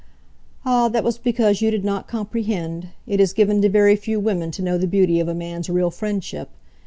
[0.65, 2.87] "Ah, that was because you did not comprehend.
[3.05, 5.91] It is given to very few women to know the beauty of a man's real
[5.91, 6.49] friendship.